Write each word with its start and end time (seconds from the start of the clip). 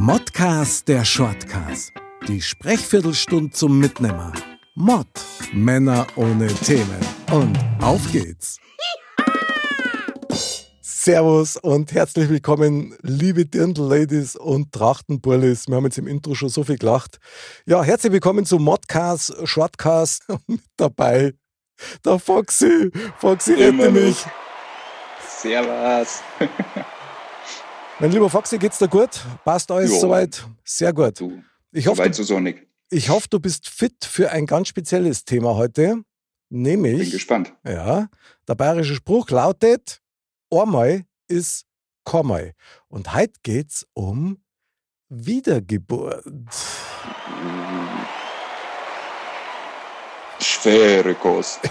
Modcast 0.00 0.86
der 0.86 1.04
Shortcast. 1.04 1.92
Die 2.28 2.40
Sprechviertelstunde 2.40 3.50
zum 3.50 3.80
Mitnehmer. 3.80 4.32
Mod. 4.76 5.08
Männer 5.52 6.06
ohne 6.14 6.46
Themen. 6.46 7.00
Und 7.32 7.58
auf 7.82 8.00
geht's. 8.12 8.60
Servus 10.80 11.56
und 11.56 11.92
herzlich 11.92 12.28
willkommen, 12.28 12.96
liebe 13.02 13.44
Dirndl-Ladies 13.44 14.36
und 14.36 14.70
Trachtenburlis. 14.70 15.66
Wir 15.66 15.74
haben 15.74 15.84
jetzt 15.86 15.98
im 15.98 16.06
Intro 16.06 16.36
schon 16.36 16.48
so 16.48 16.62
viel 16.62 16.78
gelacht. 16.78 17.18
Ja, 17.66 17.82
herzlich 17.82 18.12
willkommen 18.12 18.44
zu 18.44 18.60
Modcast, 18.60 19.34
Shortcast. 19.48 20.28
Mit 20.46 20.60
dabei 20.76 21.34
der 22.04 22.20
Foxy. 22.20 22.92
Foxy, 23.18 23.54
rette 23.54 23.90
mich. 23.90 24.24
Servus. 25.28 26.22
Mein 28.00 28.12
lieber 28.12 28.30
Foxy, 28.30 28.58
geht's 28.58 28.78
dir 28.78 28.88
gut? 28.88 29.10
Passt 29.44 29.70
alles 29.70 29.90
Jo. 29.90 29.98
soweit? 30.00 30.46
Sehr 30.64 30.92
gut. 30.92 31.20
Du, 31.20 31.42
Ich 31.72 31.86
hoffe, 31.86 31.96
soweit 31.96 32.10
du, 32.10 32.14
so 32.14 32.22
sonnig. 32.22 32.66
ich 32.90 33.08
hoffe, 33.08 33.26
du 33.28 33.40
bist 33.40 33.68
fit 33.68 34.04
für 34.04 34.30
ein 34.30 34.46
ganz 34.46 34.68
spezielles 34.68 35.24
Thema 35.24 35.56
heute. 35.56 35.94
Bin 36.50 36.62
Nämlich, 36.62 37.10
gespannt. 37.10 37.52
ja, 37.66 38.08
der 38.46 38.54
bayerische 38.54 38.94
Spruch 38.94 39.28
lautet, 39.30 40.00
einmal 40.50 41.04
ist 41.26 41.66
keinmal. 42.04 42.54
Und 42.88 43.12
heute 43.14 43.34
geht's 43.42 43.86
um 43.94 44.42
Wiedergeburt. 45.08 46.24
Schwere 50.40 51.14
Kost. 51.14 51.60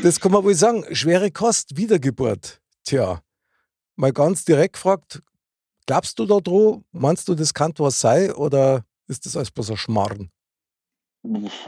Das 0.00 0.20
kann 0.20 0.30
man 0.30 0.44
wohl 0.44 0.54
sagen, 0.54 0.84
schwere 0.94 1.32
Kost, 1.32 1.76
Wiedergeburt. 1.76 2.60
Tja, 2.88 3.20
mal 3.96 4.14
ganz 4.14 4.46
direkt 4.46 4.72
gefragt, 4.72 5.20
glaubst 5.84 6.18
du 6.18 6.24
da 6.24 6.38
dran? 6.40 6.86
Meinst 6.90 7.28
du, 7.28 7.34
das 7.34 7.52
kann 7.52 7.74
was 7.76 8.00
sein 8.00 8.30
oder 8.30 8.82
ist 9.08 9.26
das 9.26 9.36
alles 9.36 9.50
bloß 9.50 9.72
ein 9.72 9.76
Schmarrn? 9.76 10.30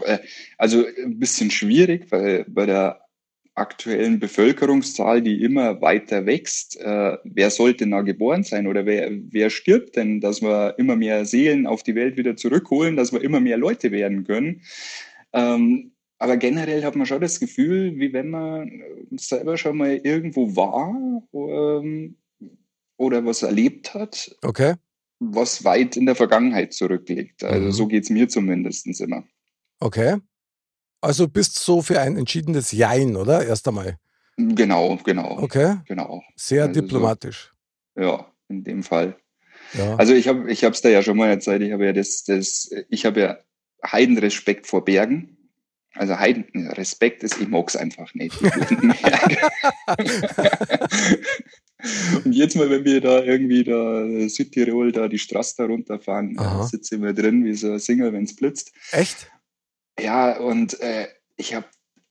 Äh, 0.07 0.21
Also 0.57 0.87
ein 0.87 1.19
bisschen 1.19 1.51
schwierig, 1.51 2.11
weil 2.11 2.47
bei 2.49 2.65
der 2.65 3.03
aktuellen 3.55 4.19
Bevölkerungszahl, 4.19 5.21
die 5.21 5.43
immer 5.43 5.83
weiter 5.83 6.25
wächst, 6.25 6.81
äh, 6.81 7.19
wer 7.25 7.51
sollte 7.51 7.87
da 7.87 8.01
geboren 8.01 8.43
sein 8.43 8.67
oder 8.67 8.87
wer, 8.87 9.11
wer 9.13 9.51
stirbt 9.51 9.97
denn, 9.97 10.23
dass 10.23 10.41
wir 10.41 10.79
immer 10.79 10.97
mehr 10.97 11.27
Seelen 11.27 11.67
auf 11.67 11.83
die 11.83 11.97
Welt 11.97 12.17
wieder 12.17 12.35
zurückholen, 12.35 12.97
dass 12.97 13.13
wir 13.13 13.21
immer 13.21 13.41
mehr 13.41 13.59
Leute 13.59 13.91
werden 13.93 14.25
können. 14.25 14.63
Ähm, 15.35 15.93
aber 16.21 16.37
generell 16.37 16.85
hat 16.85 16.95
man 16.95 17.07
schon 17.07 17.21
das 17.21 17.41
Gefühl, 17.41 17.97
wie 17.99 18.13
wenn 18.13 18.31
man 18.31 18.83
selber 19.17 19.57
schon 19.57 19.77
mal 19.79 19.97
irgendwo 20.05 20.55
war 20.55 20.95
ähm, 21.33 22.17
oder 22.97 23.25
was 23.25 23.43
erlebt 23.43 23.95
hat, 23.95 24.31
Okay? 24.43 24.75
was 25.19 25.65
weit 25.65 25.97
in 25.97 26.07
der 26.07 26.15
Vergangenheit 26.15 26.73
zurückliegt. 26.75 27.43
Also 27.43 27.67
Mhm. 27.67 27.73
so 27.73 27.87
geht 27.89 28.05
es 28.05 28.11
mir 28.11 28.29
zumindest 28.29 28.87
immer. 29.01 29.25
Okay. 29.81 30.19
Also 31.03 31.27
bist 31.29 31.59
so 31.59 31.81
für 31.83 32.01
ein 32.01 32.17
entschiedenes 32.19 32.73
Jein, 32.73 33.17
oder? 33.17 33.45
Erst 33.47 33.67
einmal. 33.67 33.97
Genau, 34.37 34.97
genau, 35.05 35.39
Okay. 35.43 35.77
genau. 35.87 36.23
Sehr 36.37 36.63
Also 36.65 36.75
so- 36.75 36.81
diplomatisch. 36.83 37.53
Ja, 37.99 38.31
in 38.49 38.65
dem 38.65 38.83
Fall. 38.83 39.17
Ja. 39.75 39.97
Also 39.97 40.15
ich 40.15 40.29
habe 40.29 40.51
ich 40.51 40.63
es 40.63 40.81
da 40.83 40.89
ja 40.91 41.03
schon 41.03 41.17
mal 41.17 41.29
erzählt, 41.29 41.63
ich 41.63 41.73
habe 41.73 41.85
ja 41.87 41.93
das, 41.93 42.25
das, 42.25 42.71
ich 42.91 43.05
habe 43.07 43.21
ja 43.21 43.39
Heidenrespekt 43.87 44.67
vor 44.67 44.85
Bergen. 44.85 45.37
Also 45.95 46.19
Heiden, 46.19 46.45
Respekt 46.69 47.23
ist, 47.25 47.41
ich 47.41 47.49
mag's 47.49 47.77
einfach 47.77 48.15
nicht. 48.15 48.41
Und 52.25 52.33
jetzt 52.33 52.57
mal, 52.57 52.71
wenn 52.71 52.85
wir 52.85 53.01
da 53.01 53.23
irgendwie 53.23 53.65
da 53.65 54.29
Südtirol 54.29 54.93
da 54.93 55.09
die 55.09 55.19
Straße 55.19 55.55
da 55.59 55.65
runterfahren, 55.65 56.39
sitze 56.63 56.95
ich 56.95 57.01
immer 57.01 57.13
drin 57.13 57.45
wie 57.45 57.55
so 57.55 57.73
ein 57.73 57.79
Singer, 57.79 58.13
wenn 58.13 58.25
es 58.25 58.37
blitzt. 58.37 58.73
Echt? 58.93 59.31
Ja, 59.99 60.39
und 60.39 60.79
äh, 60.81 61.09
ich 61.37 61.55
habe 61.55 61.67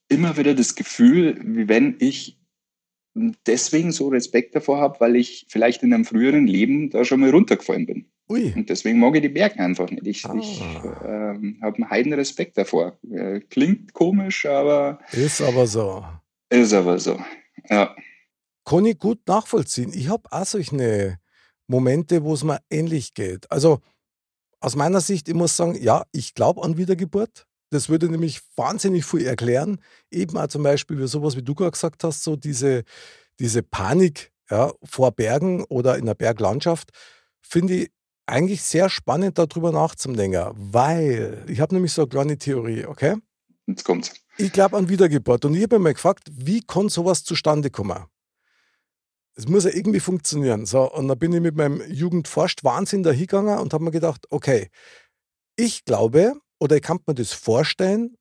immer 0.09 0.37
wieder 0.37 0.55
das 0.55 0.75
Gefühl, 0.75 1.39
wie 1.43 1.67
wenn 1.67 1.95
ich 1.99 2.39
deswegen 3.45 3.91
so 3.91 4.07
Respekt 4.09 4.55
davor 4.55 4.79
habe, 4.79 4.99
weil 4.99 5.15
ich 5.15 5.45
vielleicht 5.49 5.83
in 5.83 5.93
einem 5.93 6.05
früheren 6.05 6.47
Leben 6.47 6.89
da 6.89 7.05
schon 7.05 7.19
mal 7.19 7.29
runtergefallen 7.29 7.85
bin. 7.85 8.11
Ui. 8.29 8.53
Und 8.55 8.69
deswegen 8.69 8.99
mag 8.99 9.15
ich 9.15 9.21
die 9.23 9.29
Berge 9.29 9.59
einfach 9.59 9.89
nicht. 9.89 10.05
Ich, 10.05 10.25
Ah. 10.25 10.35
ich 10.39 10.61
ähm, 11.03 11.57
habe 11.61 11.75
einen 11.77 11.89
heiden 11.89 12.13
Respekt 12.13 12.57
davor. 12.57 12.97
Äh, 13.11 13.39
klingt 13.41 13.93
komisch, 13.93 14.45
aber 14.45 14.99
Ist 15.11 15.41
aber 15.41 15.65
so. 15.67 16.05
ist 16.49 16.73
aber 16.73 16.99
so. 16.99 17.19
Ja, 17.69 17.95
Kann 18.65 18.85
ich 18.85 18.99
gut 18.99 19.19
nachvollziehen. 19.27 19.91
Ich 19.93 20.09
habe 20.09 20.31
auch 20.31 20.45
solche 20.45 21.17
Momente, 21.67 22.23
wo 22.23 22.33
es 22.33 22.43
mir 22.43 22.59
ähnlich 22.69 23.13
geht. 23.15 23.51
Also 23.51 23.79
aus 24.59 24.75
meiner 24.75 25.01
Sicht, 25.01 25.27
ich 25.27 25.33
muss 25.35 25.55
sagen, 25.57 25.75
ja, 25.81 26.03
ich 26.11 26.33
glaube 26.35 26.61
an 26.63 26.77
Wiedergeburt. 26.77 27.45
Das 27.71 27.87
würde 27.89 28.09
nämlich 28.09 28.41
wahnsinnig 28.55 29.05
viel 29.05 29.25
erklären. 29.25 29.79
Eben 30.11 30.37
auch 30.37 30.47
zum 30.47 30.63
Beispiel 30.63 30.99
wie 30.99 31.07
sowas, 31.07 31.35
wie 31.35 31.43
du 31.43 31.53
gerade 31.55 31.71
gesagt 31.71 32.03
hast, 32.03 32.23
so 32.23 32.35
diese, 32.35 32.83
diese 33.39 33.61
Panik 33.63 34.31
ja, 34.49 34.71
vor 34.83 35.11
Bergen 35.11 35.63
oder 35.65 35.97
in 35.97 36.05
der 36.07 36.15
Berglandschaft, 36.15 36.89
finde 37.41 37.73
ich 37.75 37.91
eigentlich 38.29 38.61
sehr 38.61 38.89
spannend, 38.89 39.37
darüber 39.37 39.71
nachzudenken. 39.71 40.51
Weil, 40.55 41.43
ich 41.47 41.59
habe 41.59 41.73
nämlich 41.73 41.93
so 41.93 42.03
eine 42.03 42.09
kleine 42.09 42.37
Theorie, 42.37 42.85
okay? 42.85 43.15
jetzt 43.69 43.83
kommt's. 43.83 44.13
Ich 44.37 44.51
glaube 44.51 44.77
an 44.77 44.89
Wiedergeburt. 44.89 45.45
Und 45.45 45.55
ich 45.55 45.63
habe 45.63 45.77
mir 45.77 45.83
mal 45.83 45.93
gefragt, 45.93 46.29
wie 46.31 46.61
kann 46.61 46.89
sowas 46.89 47.23
zustande 47.23 47.69
kommen? 47.69 48.05
Es 49.35 49.47
muss 49.47 49.63
ja 49.63 49.71
irgendwie 49.71 49.99
funktionieren. 49.99 50.65
So, 50.65 50.91
und 50.91 51.07
da 51.07 51.15
bin 51.15 51.31
ich 51.33 51.41
mit 51.41 51.55
meinem 51.55 51.81
Jugendforscht 51.89 52.63
Wahnsinn 52.63 53.03
da 53.03 53.11
hingegangen 53.11 53.59
und 53.59 53.73
habe 53.73 53.83
mir 53.83 53.91
gedacht, 53.91 54.25
okay, 54.29 54.69
ich 55.55 55.85
glaube, 55.85 56.33
oder 56.59 56.75
ich 56.75 56.81
kann 56.81 56.99
mir 57.05 57.15
das 57.15 57.31
vorstellen, 57.31 58.15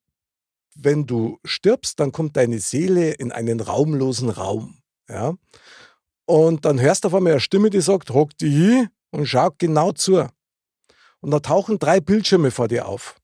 wenn 0.74 1.06
du 1.06 1.38
stirbst, 1.44 1.98
dann 1.98 2.12
kommt 2.12 2.36
deine 2.36 2.60
Seele 2.60 3.12
in 3.12 3.32
einen 3.32 3.60
raumlosen 3.60 4.30
Raum. 4.30 4.78
Ja? 5.08 5.34
Und 6.24 6.64
dann 6.64 6.80
hörst 6.80 7.04
du 7.04 7.08
auf 7.08 7.14
einmal 7.14 7.32
eine 7.32 7.40
Stimme, 7.40 7.70
die 7.70 7.80
sagt, 7.80 8.10
hock 8.10 8.36
die 8.38 8.86
und 9.10 9.26
schau 9.26 9.50
genau 9.58 9.92
zu. 9.92 10.26
Und 11.20 11.30
da 11.30 11.40
tauchen 11.40 11.78
drei 11.78 12.00
Bildschirme 12.00 12.50
vor 12.50 12.68
dir 12.68 12.86
auf. 12.86 13.16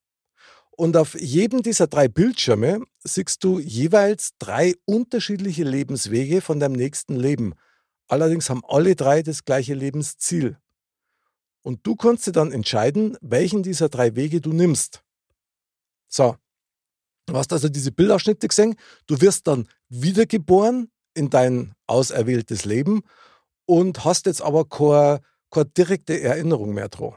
Und 0.77 0.97
auf 0.97 1.15
jedem 1.15 1.63
dieser 1.63 1.87
drei 1.87 2.09
Bildschirme 2.09 2.83
siehst 3.05 3.45
du 3.45 3.61
jeweils 3.61 4.31
drei 4.39 4.75
unterschiedliche 4.87 5.63
Lebenswege 5.63 6.41
von 6.41 6.59
deinem 6.59 6.75
nächsten 6.75 7.15
Leben. 7.15 7.55
Allerdings 8.09 8.51
haben 8.51 8.63
alle 8.67 8.97
drei 8.97 9.23
das 9.23 9.45
gleiche 9.45 9.75
Lebensziel. 9.75 10.59
Und 11.63 11.87
du 11.87 11.95
kannst 11.95 12.27
dir 12.27 12.33
dann 12.33 12.53
entscheiden, 12.53 13.17
welchen 13.21 13.63
dieser 13.63 13.89
drei 13.89 14.17
Wege 14.17 14.41
du 14.41 14.53
nimmst. 14.53 15.03
So, 16.09 16.37
du 17.27 17.37
hast 17.37 17.53
also 17.53 17.69
diese 17.69 17.93
Bildausschnitte 17.93 18.49
gesehen. 18.49 18.75
Du 19.07 19.21
wirst 19.21 19.47
dann 19.47 19.69
wiedergeboren 19.89 20.91
in 21.15 21.31
dein 21.31 21.75
auserwähltes 21.87 22.65
Leben 22.65 23.03
und 23.65 24.05
hast 24.05 24.27
jetzt 24.27 24.43
aber 24.43 24.69
keine, 24.69 25.21
keine 25.55 25.67
direkte 25.67 26.21
Erinnerung 26.21 26.75
mehr 26.75 26.89
dran. 26.89 27.15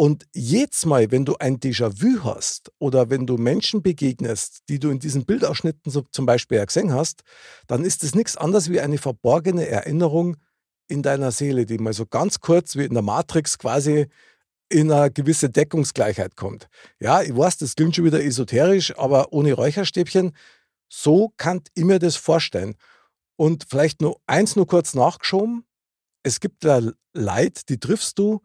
Und 0.00 0.26
jedes 0.32 0.86
Mal, 0.86 1.10
wenn 1.10 1.24
du 1.24 1.36
ein 1.38 1.58
Déjà-vu 1.58 2.22
hast 2.22 2.70
oder 2.78 3.10
wenn 3.10 3.26
du 3.26 3.36
Menschen 3.36 3.82
begegnest, 3.82 4.60
die 4.68 4.78
du 4.78 4.90
in 4.90 5.00
diesen 5.00 5.24
Bildausschnitten 5.24 5.90
so 5.90 6.02
zum 6.12 6.24
Beispiel 6.24 6.58
ja 6.58 6.64
gesehen 6.64 6.92
hast, 6.92 7.22
dann 7.66 7.84
ist 7.84 8.04
es 8.04 8.14
nichts 8.14 8.36
anderes 8.36 8.70
wie 8.70 8.80
eine 8.80 8.98
verborgene 8.98 9.66
Erinnerung 9.66 10.36
in 10.86 11.02
deiner 11.02 11.32
Seele, 11.32 11.66
die 11.66 11.78
mal 11.78 11.94
so 11.94 12.06
ganz 12.06 12.38
kurz 12.38 12.76
wie 12.76 12.84
in 12.84 12.94
der 12.94 13.02
Matrix 13.02 13.58
quasi 13.58 14.06
in 14.68 14.92
eine 14.92 15.10
gewisse 15.10 15.50
Deckungsgleichheit 15.50 16.36
kommt. 16.36 16.68
Ja, 17.00 17.22
ich 17.22 17.36
weiß, 17.36 17.58
das 17.58 17.74
klingt 17.74 17.96
schon 17.96 18.04
wieder 18.04 18.22
esoterisch, 18.22 18.96
aber 18.96 19.32
ohne 19.32 19.52
Räucherstäbchen, 19.54 20.32
so 20.88 21.32
kann 21.36 21.62
ich 21.74 21.84
mir 21.84 21.98
das 21.98 22.14
vorstellen. 22.14 22.76
Und 23.36 23.66
vielleicht 23.68 24.00
nur 24.00 24.20
eins 24.26 24.54
nur 24.54 24.66
kurz 24.66 24.94
nachgeschoben. 24.94 25.64
Es 26.28 26.40
gibt 26.40 26.64
da 26.64 26.82
Leid, 27.14 27.68
die 27.70 27.80
triffst 27.80 28.18
du 28.18 28.42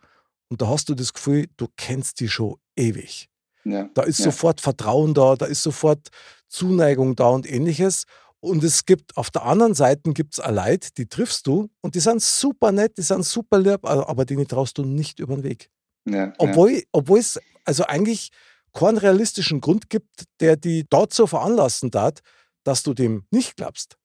und 0.50 0.62
da 0.62 0.68
hast 0.68 0.88
du 0.88 0.96
das 0.96 1.14
Gefühl, 1.14 1.48
du 1.58 1.68
kennst 1.76 2.20
die 2.22 2.30
schon 2.30 2.56
ewig. 2.78 3.30
Ja, 3.66 3.90
Da 3.94 4.04
ist 4.04 4.20
ja. 4.20 4.26
sofort 4.26 4.62
Vertrauen 4.62 5.14
da, 5.14 5.36
da 5.36 5.46
ist 5.46 5.64
sofort 5.64 6.10
Zuneigung 6.48 7.16
da 7.16 7.28
und 7.28 7.50
ähnliches. 7.50 8.06
Und 8.40 8.64
es 8.64 8.86
gibt 8.86 9.16
auf 9.18 9.32
der 9.32 9.44
anderen 9.44 9.74
Seite 9.74 10.12
gibt 10.14 10.38
es 10.38 10.46
Leute, 10.46 10.90
die 10.98 11.08
triffst 11.08 11.48
du 11.48 11.70
und 11.82 11.96
die 11.96 12.00
sind 12.00 12.22
super 12.22 12.72
nett, 12.72 12.98
die 12.98 13.02
sind 13.02 13.26
super 13.26 13.60
lieb, 13.60 13.86
aber 13.86 14.26
denen 14.26 14.48
traust 14.48 14.78
du 14.78 14.84
nicht 14.84 15.20
über 15.20 15.36
den 15.36 15.44
Weg. 15.44 15.70
Ja. 16.06 16.34
Obwohl, 16.38 16.84
obwohl 16.92 17.20
es 17.20 17.40
also 17.66 17.86
eigentlich 17.86 18.32
keinen 18.74 18.98
realistischen 18.98 19.62
Grund 19.62 19.90
gibt, 19.90 20.26
der 20.40 20.56
die 20.56 20.86
dazu 20.90 21.28
veranlassen 21.28 21.92
darf, 21.92 22.16
dass 22.64 22.84
du 22.84 22.94
dem 22.94 23.26
nicht 23.30 23.56
glaubst. 23.56 23.98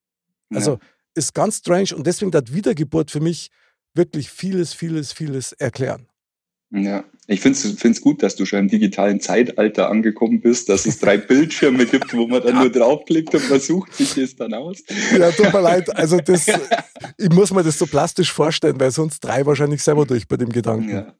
Also 0.53 0.79
ist 1.15 1.33
ganz 1.33 1.57
strange 1.57 1.95
und 1.95 2.07
deswegen 2.07 2.33
hat 2.33 2.53
Wiedergeburt 2.53 3.11
für 3.11 3.19
mich 3.19 3.49
wirklich 3.99 4.31
vieles, 4.31 4.73
vieles, 4.73 5.13
vieles 5.13 5.51
erklären. 5.51 6.07
Ja, 6.71 7.03
ich 7.27 7.41
finde 7.41 7.57
es 7.57 8.01
gut, 8.01 8.23
dass 8.23 8.35
du 8.35 8.45
schon 8.45 8.59
im 8.59 8.67
digitalen 8.67 9.19
Zeitalter 9.19 9.89
angekommen 9.89 10.39
bist, 10.39 10.69
dass 10.69 10.85
es 10.85 10.99
drei 10.99 11.17
Bildschirme 11.17 11.85
gibt, 11.85 12.13
wo 12.13 12.27
man 12.27 12.43
dann 12.43 12.55
nur 12.59 12.71
draufklickt 12.71 13.33
und 13.33 13.49
man 13.49 13.59
sucht 13.59 13.93
sich 13.93 14.13
das 14.13 14.35
dann 14.35 14.53
aus. 14.53 14.83
Ja, 15.17 15.31
tut 15.31 15.51
mir 15.51 15.61
leid. 15.61 15.95
Also 15.95 16.17
das, 16.17 16.47
ich 17.17 17.29
muss 17.29 17.51
mir 17.51 17.63
das 17.63 17.77
so 17.77 17.87
plastisch 17.87 18.31
vorstellen, 18.31 18.79
weil 18.79 18.91
sonst 18.91 19.19
drei 19.19 19.45
wahrscheinlich 19.45 19.83
selber 19.83 20.05
durch 20.05 20.27
bei 20.27 20.37
dem 20.37 20.49
Gedanken. 20.49 20.89
Ja. 20.89 21.15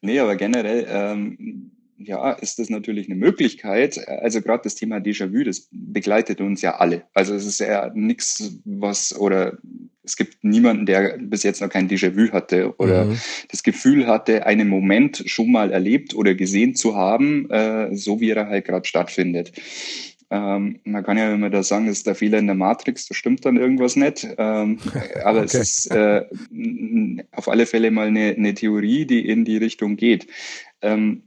Nee, 0.00 0.18
aber 0.18 0.36
generell, 0.36 0.84
ähm, 0.88 1.72
ja, 2.04 2.32
ist 2.32 2.58
das 2.58 2.70
natürlich 2.70 3.06
eine 3.06 3.16
Möglichkeit. 3.16 4.06
Also 4.08 4.40
gerade 4.40 4.64
das 4.64 4.74
Thema 4.74 4.96
Déjà-vu, 4.98 5.44
das 5.44 5.68
begleitet 5.70 6.40
uns 6.40 6.62
ja 6.62 6.76
alle. 6.76 7.04
Also 7.14 7.34
es 7.34 7.46
ist 7.46 7.60
ja 7.60 7.90
nichts, 7.94 8.58
was 8.64 9.18
oder 9.18 9.58
es 10.04 10.16
gibt 10.16 10.42
niemanden, 10.42 10.86
der 10.86 11.18
bis 11.18 11.42
jetzt 11.42 11.60
noch 11.60 11.68
kein 11.68 11.88
Déjà-vu 11.88 12.32
hatte 12.32 12.74
oder 12.78 13.04
mhm. 13.04 13.18
das 13.50 13.62
Gefühl 13.62 14.06
hatte, 14.06 14.46
einen 14.46 14.68
Moment 14.68 15.22
schon 15.26 15.52
mal 15.52 15.70
erlebt 15.70 16.14
oder 16.14 16.34
gesehen 16.34 16.74
zu 16.74 16.96
haben, 16.96 17.48
äh, 17.50 17.94
so 17.94 18.20
wie 18.20 18.30
er 18.30 18.48
halt 18.48 18.64
gerade 18.64 18.86
stattfindet. 18.86 19.52
Ähm, 20.32 20.80
man 20.84 21.04
kann 21.04 21.18
ja 21.18 21.34
immer 21.34 21.50
da 21.50 21.62
sagen, 21.62 21.86
das 21.86 21.98
ist 21.98 22.06
der 22.06 22.14
Fehler 22.14 22.38
in 22.38 22.46
der 22.46 22.56
Matrix, 22.56 23.06
da 23.06 23.14
stimmt 23.14 23.44
dann 23.44 23.58
irgendwas 23.58 23.96
nicht. 23.96 24.26
Ähm, 24.38 24.78
aber 25.24 25.42
okay. 25.42 25.44
es 25.44 25.54
ist 25.54 25.90
äh, 25.90 26.24
auf 27.32 27.48
alle 27.48 27.66
Fälle 27.66 27.90
mal 27.90 28.06
eine, 28.06 28.34
eine, 28.34 28.54
Theorie, 28.54 29.04
die 29.04 29.28
in 29.28 29.44
die 29.44 29.58
Richtung 29.58 29.96
geht. 29.96 30.26
Ähm, 30.80 31.24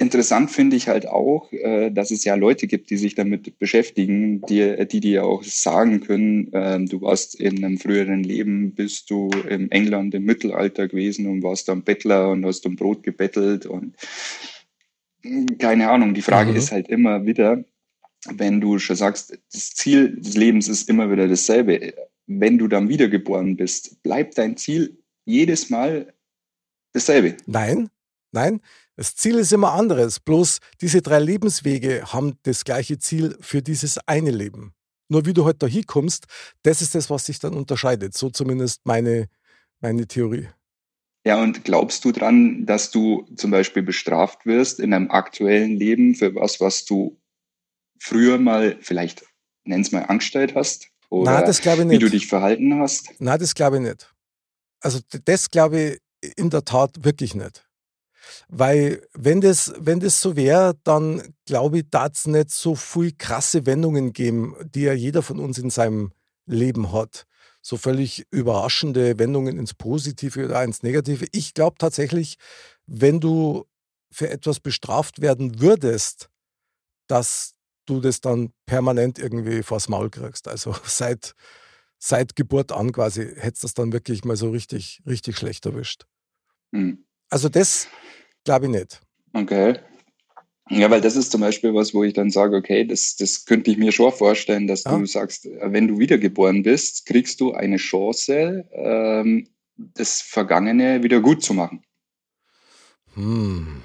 Interessant 0.00 0.52
finde 0.52 0.76
ich 0.76 0.86
halt 0.86 1.08
auch, 1.08 1.52
äh, 1.52 1.90
dass 1.90 2.12
es 2.12 2.22
ja 2.22 2.36
Leute 2.36 2.68
gibt, 2.68 2.88
die 2.90 2.96
sich 2.96 3.16
damit 3.16 3.58
beschäftigen, 3.58 4.40
die 4.42 4.86
die 4.86 5.00
dir 5.00 5.24
auch 5.24 5.42
sagen 5.42 6.00
können, 6.00 6.52
äh, 6.52 6.78
du 6.84 7.00
warst 7.02 7.34
in 7.34 7.64
einem 7.64 7.78
früheren 7.78 8.22
Leben, 8.22 8.76
bist 8.76 9.10
du 9.10 9.28
im 9.48 9.68
England 9.72 10.14
im 10.14 10.24
Mittelalter 10.24 10.86
gewesen 10.86 11.26
und 11.26 11.42
warst 11.42 11.68
dann 11.68 11.82
Bettler 11.82 12.30
und 12.30 12.46
hast 12.46 12.64
um 12.64 12.76
Brot 12.76 13.02
gebettelt 13.02 13.66
und 13.66 13.96
hm, 15.22 15.58
keine 15.58 15.90
Ahnung. 15.90 16.14
Die 16.14 16.22
Frage 16.22 16.52
mhm. 16.52 16.56
ist 16.56 16.70
halt 16.70 16.88
immer 16.88 17.26
wieder, 17.26 17.64
wenn 18.30 18.60
du 18.60 18.78
schon 18.78 18.94
sagst, 18.94 19.36
das 19.52 19.70
Ziel 19.70 20.14
des 20.16 20.36
Lebens 20.36 20.68
ist 20.68 20.88
immer 20.88 21.10
wieder 21.10 21.26
dasselbe. 21.26 21.92
Wenn 22.28 22.56
du 22.56 22.68
dann 22.68 22.88
wiedergeboren 22.88 23.56
bist, 23.56 24.00
bleibt 24.04 24.38
dein 24.38 24.56
Ziel 24.56 24.98
jedes 25.24 25.70
Mal 25.70 26.14
dasselbe. 26.92 27.36
Nein, 27.46 27.90
nein. 28.30 28.60
Das 28.98 29.14
Ziel 29.14 29.36
ist 29.36 29.52
immer 29.52 29.74
anderes, 29.74 30.18
bloß 30.18 30.58
diese 30.80 31.02
drei 31.02 31.20
Lebenswege 31.20 32.12
haben 32.12 32.36
das 32.42 32.64
gleiche 32.64 32.98
Ziel 32.98 33.38
für 33.40 33.62
dieses 33.62 33.96
eine 34.08 34.32
Leben. 34.32 34.72
Nur 35.08 35.24
wie 35.24 35.32
du 35.32 35.42
heute 35.42 35.50
halt 35.52 35.62
da 35.62 35.66
hinkommst, 35.68 36.26
das 36.64 36.82
ist 36.82 36.96
das, 36.96 37.08
was 37.08 37.26
sich 37.26 37.38
dann 37.38 37.54
unterscheidet. 37.54 38.14
So 38.14 38.28
zumindest 38.28 38.80
meine, 38.82 39.28
meine 39.78 40.08
Theorie. 40.08 40.48
Ja, 41.24 41.40
und 41.40 41.64
glaubst 41.64 42.04
du 42.04 42.10
dran, 42.10 42.66
dass 42.66 42.90
du 42.90 43.24
zum 43.36 43.52
Beispiel 43.52 43.84
bestraft 43.84 44.44
wirst 44.46 44.80
in 44.80 44.92
einem 44.92 45.12
aktuellen 45.12 45.76
Leben 45.76 46.16
für 46.16 46.34
was, 46.34 46.60
was 46.60 46.84
du 46.84 47.20
früher 48.00 48.36
mal 48.38 48.78
vielleicht, 48.80 49.24
nenn 49.62 49.82
es 49.82 49.92
mal, 49.92 50.06
angestellt 50.06 50.56
hast? 50.56 50.88
Oder 51.08 51.34
Nein, 51.34 51.44
das 51.46 51.60
glaube 51.60 51.82
ich 51.82 51.86
nicht. 51.86 52.00
wie 52.00 52.04
du 52.04 52.10
dich 52.10 52.26
verhalten 52.26 52.80
hast? 52.80 53.12
Nein, 53.20 53.38
das 53.38 53.54
glaube 53.54 53.76
ich 53.76 53.82
nicht. 53.82 54.12
Also 54.80 54.98
das 55.24 55.50
glaube 55.50 56.00
ich 56.24 56.32
in 56.36 56.50
der 56.50 56.64
Tat 56.64 57.04
wirklich 57.04 57.36
nicht. 57.36 57.67
Weil 58.48 59.06
wenn 59.14 59.40
das, 59.40 59.72
wenn 59.78 60.00
das 60.00 60.20
so 60.20 60.36
wäre, 60.36 60.74
dann 60.84 61.34
glaube 61.46 61.78
ich, 61.78 61.90
darf 61.90 62.12
es 62.14 62.26
nicht 62.26 62.50
so 62.50 62.74
viel 62.74 63.12
krasse 63.16 63.66
Wendungen 63.66 64.12
geben, 64.12 64.54
die 64.74 64.82
ja 64.82 64.92
jeder 64.92 65.22
von 65.22 65.38
uns 65.38 65.58
in 65.58 65.70
seinem 65.70 66.12
Leben 66.46 66.92
hat. 66.92 67.24
So 67.60 67.76
völlig 67.76 68.26
überraschende 68.30 69.18
Wendungen 69.18 69.58
ins 69.58 69.74
Positive 69.74 70.46
oder 70.46 70.62
ins 70.64 70.82
Negative. 70.82 71.26
Ich 71.32 71.54
glaube 71.54 71.76
tatsächlich, 71.78 72.36
wenn 72.86 73.20
du 73.20 73.66
für 74.10 74.30
etwas 74.30 74.60
bestraft 74.60 75.20
werden 75.20 75.60
würdest, 75.60 76.30
dass 77.08 77.54
du 77.86 78.00
das 78.00 78.20
dann 78.20 78.52
permanent 78.66 79.18
irgendwie 79.18 79.62
vors 79.62 79.88
Maul 79.88 80.10
kriegst. 80.10 80.48
Also 80.48 80.74
seit, 80.84 81.34
seit 81.98 82.36
Geburt 82.36 82.72
an 82.72 82.92
quasi 82.92 83.26
hättest 83.36 83.62
du 83.62 83.66
das 83.66 83.74
dann 83.74 83.92
wirklich 83.92 84.24
mal 84.24 84.36
so 84.36 84.50
richtig, 84.50 85.02
richtig 85.06 85.36
schlecht 85.36 85.66
erwischt. 85.66 86.06
Mhm. 86.70 87.04
Also 87.30 87.48
das 87.48 87.88
glaube 88.48 88.64
ich 88.64 88.72
nicht. 88.72 89.00
Okay. 89.34 89.78
Ja, 90.70 90.90
weil 90.90 91.02
das 91.02 91.16
ist 91.16 91.30
zum 91.30 91.42
Beispiel 91.42 91.74
was, 91.74 91.92
wo 91.92 92.02
ich 92.02 92.14
dann 92.14 92.30
sage, 92.30 92.56
okay, 92.56 92.86
das, 92.86 93.14
das 93.16 93.44
könnte 93.44 93.70
ich 93.70 93.76
mir 93.76 93.92
schon 93.92 94.10
vorstellen, 94.10 94.66
dass 94.66 94.84
ja. 94.84 94.96
du 94.96 95.04
sagst, 95.04 95.46
wenn 95.60 95.86
du 95.86 95.98
wiedergeboren 95.98 96.62
bist, 96.62 97.04
kriegst 97.04 97.40
du 97.40 97.52
eine 97.52 97.76
Chance, 97.76 98.66
ähm, 98.72 99.48
das 99.76 100.22
Vergangene 100.22 101.02
wieder 101.02 101.20
gut 101.20 101.42
zu 101.42 101.52
machen. 101.52 101.82
Hm. 103.14 103.82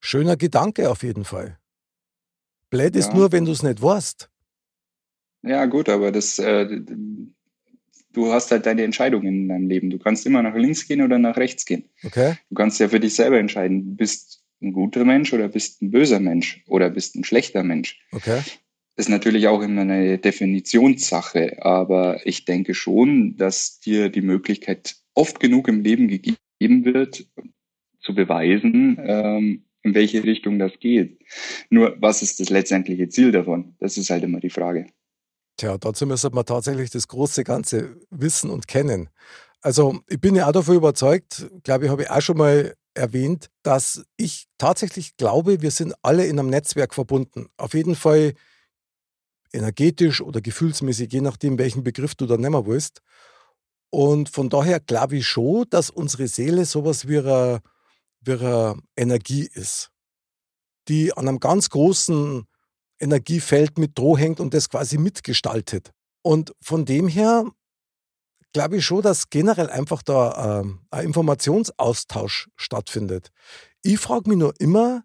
Schöner 0.00 0.36
Gedanke 0.36 0.90
auf 0.90 1.04
jeden 1.04 1.24
Fall. 1.24 1.58
Blöd 2.70 2.96
ist 2.96 3.10
ja. 3.10 3.14
nur, 3.14 3.30
wenn 3.30 3.44
du 3.44 3.52
es 3.52 3.62
nicht 3.62 3.80
weißt. 3.80 4.28
Ja, 5.42 5.66
gut, 5.66 5.88
aber 5.88 6.10
das, 6.10 6.40
äh, 6.40 6.80
du 8.16 8.32
hast 8.32 8.50
halt 8.50 8.66
deine 8.66 8.82
Entscheidungen 8.82 9.26
in 9.26 9.48
deinem 9.48 9.68
Leben. 9.68 9.90
Du 9.90 9.98
kannst 9.98 10.26
immer 10.26 10.42
nach 10.42 10.56
links 10.56 10.88
gehen 10.88 11.02
oder 11.02 11.18
nach 11.18 11.36
rechts 11.36 11.66
gehen. 11.66 11.84
Okay. 12.02 12.34
Du 12.48 12.54
kannst 12.54 12.80
ja 12.80 12.88
für 12.88 13.00
dich 13.00 13.14
selber 13.14 13.38
entscheiden, 13.38 13.96
bist 13.96 14.42
ein 14.62 14.72
guter 14.72 15.04
Mensch 15.04 15.32
oder 15.34 15.48
bist 15.48 15.82
ein 15.82 15.90
böser 15.90 16.18
Mensch 16.18 16.64
oder 16.66 16.88
bist 16.88 17.14
ein 17.14 17.24
schlechter 17.24 17.62
Mensch. 17.62 18.00
Okay. 18.12 18.40
Das 18.96 19.06
ist 19.06 19.10
natürlich 19.10 19.48
auch 19.48 19.60
immer 19.60 19.82
eine 19.82 20.16
Definitionssache, 20.16 21.62
aber 21.62 22.26
ich 22.26 22.46
denke 22.46 22.72
schon, 22.72 23.36
dass 23.36 23.78
dir 23.80 24.08
die 24.08 24.22
Möglichkeit 24.22 24.96
oft 25.12 25.38
genug 25.38 25.68
im 25.68 25.82
Leben 25.82 26.08
gegeben 26.08 26.86
wird, 26.86 27.26
zu 28.00 28.14
beweisen, 28.14 28.98
ähm, 29.04 29.64
in 29.82 29.94
welche 29.94 30.24
Richtung 30.24 30.58
das 30.58 30.78
geht. 30.80 31.18
Nur, 31.68 31.96
was 32.00 32.22
ist 32.22 32.40
das 32.40 32.48
letztendliche 32.48 33.10
Ziel 33.10 33.32
davon? 33.32 33.74
Das 33.78 33.98
ist 33.98 34.08
halt 34.08 34.24
immer 34.24 34.40
die 34.40 34.50
Frage. 34.50 34.86
Tja, 35.56 35.78
dazu 35.78 36.06
müsste 36.06 36.30
man 36.30 36.44
tatsächlich 36.44 36.90
das 36.90 37.08
große 37.08 37.42
Ganze 37.42 37.96
wissen 38.10 38.50
und 38.50 38.68
kennen. 38.68 39.08
Also 39.62 40.00
ich 40.06 40.20
bin 40.20 40.36
ja 40.36 40.48
auch 40.48 40.52
davon 40.52 40.76
überzeugt, 40.76 41.50
glaube 41.62 41.86
ich, 41.86 41.90
habe 41.90 42.02
ich 42.02 42.10
auch 42.10 42.20
schon 42.20 42.36
mal 42.36 42.74
erwähnt, 42.94 43.50
dass 43.62 44.04
ich 44.16 44.46
tatsächlich 44.58 45.16
glaube, 45.16 45.62
wir 45.62 45.70
sind 45.70 45.94
alle 46.02 46.26
in 46.26 46.38
einem 46.38 46.50
Netzwerk 46.50 46.94
verbunden. 46.94 47.46
Auf 47.56 47.74
jeden 47.74 47.94
Fall 47.94 48.34
energetisch 49.52 50.20
oder 50.20 50.40
gefühlsmäßig, 50.40 51.12
je 51.12 51.20
nachdem, 51.20 51.58
welchen 51.58 51.82
Begriff 51.84 52.14
du 52.14 52.26
da 52.26 52.36
nehmen 52.36 52.66
willst. 52.66 53.00
Und 53.90 54.28
von 54.28 54.50
daher 54.50 54.80
glaube 54.80 55.16
ich 55.16 55.26
schon, 55.26 55.64
dass 55.70 55.90
unsere 55.90 56.28
Seele 56.28 56.64
sowas 56.64 57.08
wie 57.08 57.18
eine, 57.18 57.60
wie 58.20 58.32
eine 58.32 58.76
Energie 58.96 59.48
ist, 59.52 59.90
die 60.88 61.12
an 61.16 61.28
einem 61.28 61.40
ganz 61.40 61.70
großen 61.70 62.46
Energiefeld 62.98 63.78
mit 63.78 63.98
Droh 63.98 64.16
hängt 64.16 64.40
und 64.40 64.54
das 64.54 64.68
quasi 64.68 64.98
mitgestaltet. 64.98 65.90
Und 66.22 66.52
von 66.60 66.84
dem 66.84 67.08
her 67.08 67.44
glaube 68.52 68.78
ich 68.78 68.86
schon, 68.86 69.02
dass 69.02 69.28
generell 69.28 69.68
einfach 69.68 70.02
da 70.02 70.62
äh, 70.62 70.64
ein 70.90 71.04
Informationsaustausch 71.04 72.48
stattfindet. 72.56 73.30
Ich 73.82 73.98
frage 73.98 74.30
mich 74.30 74.38
nur 74.38 74.54
immer, 74.58 75.04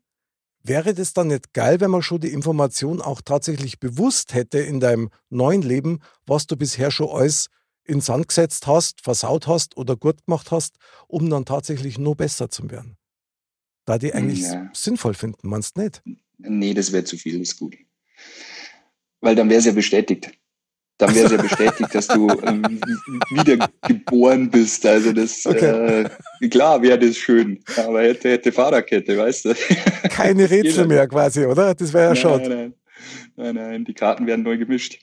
wäre 0.63 0.93
das 0.93 1.13
dann 1.13 1.27
nicht 1.27 1.53
geil, 1.53 1.79
wenn 1.81 1.91
man 1.91 2.01
schon 2.01 2.21
die 2.21 2.31
Information 2.31 3.01
auch 3.01 3.21
tatsächlich 3.21 3.79
bewusst 3.79 4.33
hätte 4.33 4.59
in 4.59 4.79
deinem 4.79 5.09
neuen 5.29 5.61
Leben, 5.61 5.99
was 6.25 6.47
du 6.47 6.55
bisher 6.55 6.91
schon 6.91 7.09
alles 7.09 7.47
in 7.83 7.99
Sand 7.99 8.27
gesetzt 8.29 8.67
hast, 8.67 9.01
versaut 9.01 9.47
hast 9.47 9.75
oder 9.75 9.95
gut 9.95 10.25
gemacht 10.25 10.51
hast, 10.51 10.77
um 11.07 11.29
dann 11.29 11.45
tatsächlich 11.45 11.97
nur 11.97 12.15
besser 12.15 12.49
zu 12.49 12.69
werden? 12.71 12.97
Da 13.85 13.97
die 13.97 14.13
eigentlich 14.13 14.41
ja. 14.41 14.69
sinnvoll 14.73 15.13
finden, 15.13 15.49
meinst 15.49 15.75
du 15.75 15.81
nicht? 15.81 16.01
Nee, 16.43 16.73
das 16.73 16.91
wäre 16.91 17.03
zu 17.03 17.17
viel 17.17 17.39
das 17.39 17.55
gut. 17.55 17.75
Weil 19.21 19.35
dann 19.35 19.49
wäre 19.49 19.59
es 19.59 19.65
ja 19.65 19.71
bestätigt. 19.71 20.31
Dann 20.97 21.15
wäre 21.15 21.25
es 21.25 21.31
ja 21.31 21.41
bestätigt, 21.41 21.95
dass 21.95 22.07
du 22.07 22.29
ähm, 22.43 22.79
wieder 23.31 23.69
geboren 23.87 24.49
bist. 24.49 24.85
Also 24.85 25.13
das, 25.13 25.45
okay. 25.45 26.05
äh, 26.41 26.49
klar 26.49 26.81
wäre 26.81 26.99
das 26.99 27.17
schön, 27.17 27.63
aber 27.77 28.03
hätte, 28.03 28.29
hätte 28.29 28.51
Fahrerkette, 28.51 29.17
weißt 29.17 29.45
du. 29.45 29.55
Keine 30.09 30.49
Rätsel 30.49 30.87
mehr 30.87 31.07
quasi, 31.07 31.45
oder? 31.45 31.73
Das 31.73 31.91
wäre 31.93 32.09
ja 32.09 32.15
schon. 32.15 32.41
Nein, 32.41 32.49
nein, 32.49 32.73
nein, 33.35 33.55
nein, 33.55 33.85
die 33.85 33.93
Karten 33.93 34.27
werden 34.27 34.43
neu 34.43 34.57
gemischt. 34.57 34.99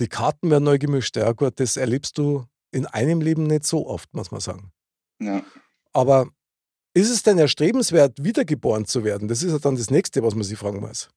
Die 0.00 0.08
Karten 0.08 0.50
werden 0.50 0.64
neu 0.64 0.78
gemischt, 0.78 1.16
ja 1.16 1.30
gut, 1.32 1.60
das 1.60 1.76
erlebst 1.76 2.18
du 2.18 2.46
in 2.72 2.86
einem 2.86 3.20
Leben 3.20 3.44
nicht 3.46 3.64
so 3.64 3.86
oft, 3.86 4.12
muss 4.14 4.30
man 4.30 4.40
sagen. 4.40 4.72
Ja. 5.20 5.44
Aber 5.92 6.28
ist 6.94 7.10
es 7.10 7.22
denn 7.22 7.38
erstrebenswert, 7.38 8.22
wiedergeboren 8.22 8.84
zu 8.84 9.04
werden? 9.04 9.28
Das 9.28 9.42
ist 9.42 9.52
ja 9.52 9.58
dann 9.58 9.76
das 9.76 9.90
Nächste, 9.90 10.22
was 10.22 10.34
man 10.34 10.44
sich 10.44 10.58
fragen 10.58 10.80
muss. 10.80 11.08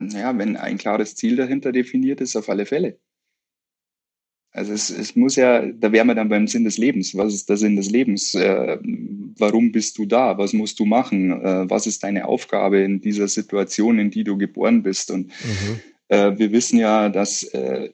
Ja, 0.00 0.36
wenn 0.36 0.56
ein 0.56 0.78
klares 0.78 1.14
Ziel 1.14 1.36
dahinter 1.36 1.72
definiert 1.72 2.20
ist, 2.20 2.36
auf 2.36 2.48
alle 2.48 2.66
Fälle. 2.66 2.98
Also 4.54 4.72
es, 4.72 4.88
es 4.88 5.16
muss 5.16 5.34
ja, 5.34 5.66
da 5.66 5.90
wären 5.90 6.06
wir 6.06 6.14
dann 6.14 6.28
beim 6.28 6.46
Sinn 6.46 6.62
des 6.62 6.78
Lebens. 6.78 7.16
Was 7.16 7.34
ist 7.34 7.48
der 7.48 7.56
Sinn 7.56 7.74
des 7.74 7.90
Lebens? 7.90 8.34
Äh, 8.34 8.78
warum 9.36 9.72
bist 9.72 9.98
du 9.98 10.06
da? 10.06 10.38
Was 10.38 10.52
musst 10.52 10.78
du 10.78 10.84
machen? 10.84 11.32
Äh, 11.42 11.68
was 11.68 11.88
ist 11.88 12.04
deine 12.04 12.26
Aufgabe 12.26 12.80
in 12.80 13.00
dieser 13.00 13.26
Situation, 13.26 13.98
in 13.98 14.12
die 14.12 14.22
du 14.22 14.38
geboren 14.38 14.84
bist? 14.84 15.10
Und 15.10 15.26
mhm. 15.26 15.80
äh, 16.06 16.38
wir 16.38 16.52
wissen 16.52 16.78
ja, 16.78 17.08
dass 17.08 17.42
äh, 17.42 17.90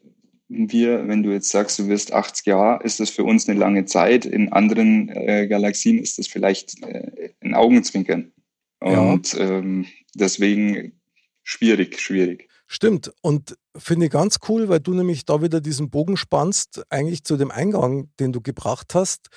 wir, 0.51 1.07
wenn 1.07 1.23
du 1.23 1.31
jetzt 1.31 1.51
sagst, 1.51 1.79
du 1.79 1.87
wirst 1.89 2.13
80 2.13 2.47
Jahre, 2.47 2.83
ist 2.85 2.99
das 2.99 3.09
für 3.09 3.23
uns 3.23 3.49
eine 3.49 3.59
lange 3.59 3.85
Zeit. 3.85 4.27
In 4.27 4.53
anderen 4.53 5.09
äh, 5.09 5.47
Galaxien 5.47 5.99
ist 5.99 6.19
das 6.19 6.27
vielleicht 6.27 6.83
äh, 6.83 7.31
ein 7.41 7.55
Augenzwinkern. 7.55 8.33
Und 8.81 9.33
ja. 9.35 9.41
ähm, 9.41 9.87
deswegen 10.15 11.01
schwierig, 11.45 12.01
schwierig. 12.01 12.49
Stimmt. 12.67 13.13
Und 13.23 13.57
finde 13.77 14.07
ich 14.07 14.13
ganz 14.13 14.39
cool, 14.49 14.69
weil 14.69 14.81
du 14.81 14.93
nämlich 14.93 15.25
da 15.25 15.41
wieder 15.41 15.61
diesen 15.61 15.89
Bogen 15.89 16.17
spannst, 16.17 16.83
eigentlich 16.89 17.23
zu 17.25 17.37
dem 17.37 17.51
Eingang, 17.53 18.11
den 18.19 18.33
du 18.33 18.41
gebracht 18.41 18.95
hast, 18.95 19.29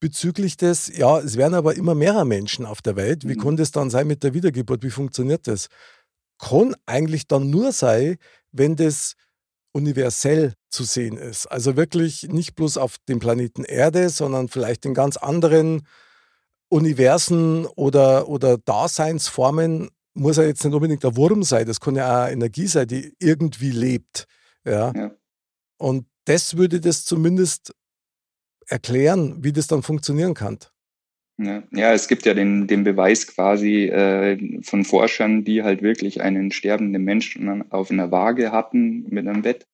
bezüglich 0.00 0.56
des, 0.56 0.94
ja, 0.96 1.18
es 1.18 1.36
werden 1.36 1.54
aber 1.54 1.76
immer 1.76 1.94
mehr 1.94 2.24
Menschen 2.24 2.66
auf 2.66 2.82
der 2.82 2.96
Welt. 2.96 3.26
Wie 3.26 3.34
mhm. 3.34 3.40
kann 3.40 3.56
das 3.56 3.70
dann 3.70 3.88
sein 3.88 4.06
mit 4.06 4.22
der 4.22 4.34
Wiedergeburt? 4.34 4.82
Wie 4.82 4.90
funktioniert 4.90 5.46
das? 5.46 5.68
Kann 6.38 6.74
eigentlich 6.84 7.26
dann 7.26 7.48
nur 7.48 7.72
sein, 7.72 8.16
wenn 8.52 8.76
das 8.76 9.14
universell 9.78 10.54
zu 10.70 10.84
sehen 10.84 11.16
ist. 11.16 11.46
Also 11.46 11.76
wirklich 11.76 12.24
nicht 12.24 12.54
bloß 12.54 12.76
auf 12.76 12.96
dem 13.08 13.20
Planeten 13.20 13.64
Erde, 13.64 14.10
sondern 14.10 14.48
vielleicht 14.48 14.84
in 14.84 14.92
ganz 14.92 15.16
anderen 15.16 15.86
Universen 16.68 17.66
oder, 17.66 18.28
oder 18.28 18.58
Daseinsformen. 18.58 19.88
Muss 20.14 20.36
ja 20.36 20.42
jetzt 20.42 20.64
nicht 20.64 20.74
unbedingt 20.74 21.04
der 21.04 21.16
Wurm 21.16 21.44
sein, 21.44 21.66
das 21.66 21.80
kann 21.80 21.96
ja 21.96 22.24
auch 22.24 22.28
Energie 22.28 22.66
sein, 22.66 22.88
die 22.88 23.14
irgendwie 23.20 23.70
lebt. 23.70 24.24
Ja. 24.64 24.92
ja. 24.94 25.10
Und 25.78 26.06
das 26.24 26.56
würde 26.56 26.80
das 26.80 27.04
zumindest 27.04 27.72
erklären, 28.66 29.42
wie 29.42 29.52
das 29.52 29.68
dann 29.68 29.82
funktionieren 29.82 30.34
kann. 30.34 30.58
Ja, 31.40 31.62
ja, 31.70 31.92
es 31.92 32.08
gibt 32.08 32.26
ja 32.26 32.34
den, 32.34 32.66
den 32.66 32.82
Beweis 32.82 33.26
quasi 33.28 33.84
äh, 33.84 34.60
von 34.62 34.84
Forschern, 34.84 35.44
die 35.44 35.62
halt 35.62 35.82
wirklich 35.82 36.20
einen 36.20 36.50
sterbenden 36.50 37.04
Menschen 37.04 37.70
auf 37.70 37.90
einer 37.92 38.10
Waage 38.10 38.50
hatten 38.50 39.06
mit 39.08 39.26
einem 39.26 39.42
Bett. 39.42 39.66